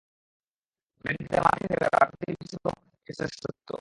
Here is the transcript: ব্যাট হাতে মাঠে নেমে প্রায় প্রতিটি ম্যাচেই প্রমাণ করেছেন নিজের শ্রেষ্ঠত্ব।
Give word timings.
ব্যাট 1.05 1.17
হাতে 1.21 1.37
মাঠে 1.45 1.63
নেমে 1.63 1.87
প্রায় 1.93 2.07
প্রতিটি 2.09 2.33
ম্যাচেই 2.33 2.59
প্রমাণ 2.63 2.81
করেছেন 2.83 2.99
নিজের 2.99 3.15
শ্রেষ্ঠত্ব। 3.19 3.67